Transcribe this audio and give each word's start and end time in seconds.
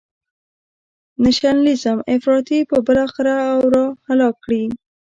نشنلیزم 1.23 1.99
افراطی 2.15 2.59
به 2.69 2.77
بالاخره 2.87 3.31
او 3.61 3.69
را 3.75 3.85
هلاک 4.07 4.35
کړي. 4.43 4.63